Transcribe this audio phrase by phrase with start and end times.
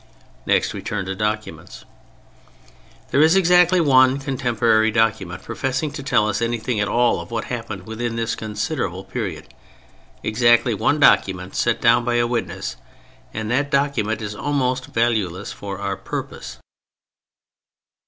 [0.47, 1.85] Next we turn to documents.
[3.11, 7.43] There is exactly one contemporary document professing to tell us anything at all of what
[7.53, 9.53] happened within this considerable period,
[10.23, 12.77] exactly one document set down by a witness;
[13.31, 16.57] and that document is almost valueless for our purpose.